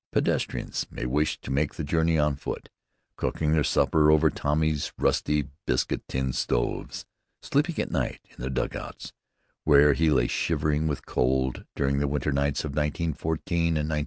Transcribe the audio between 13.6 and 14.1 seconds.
and 1915.